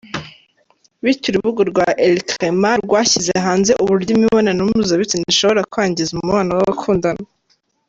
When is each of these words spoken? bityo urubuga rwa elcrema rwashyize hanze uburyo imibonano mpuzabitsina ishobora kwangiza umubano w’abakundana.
bityo 1.03 1.27
urubuga 1.29 1.61
rwa 1.71 1.87
elcrema 2.07 2.71
rwashyize 2.83 3.33
hanze 3.45 3.71
uburyo 3.83 4.11
imibonano 4.17 4.59
mpuzabitsina 4.69 5.25
ishobora 5.33 5.67
kwangiza 5.71 6.09
umubano 6.13 6.51
w’abakundana. 6.57 7.23